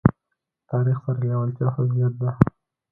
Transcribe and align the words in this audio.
تاریخ 0.69 0.97
سره 1.05 1.19
لېوالتیا 1.27 1.67
فضیلت 1.75 2.13
ده. 2.21 2.29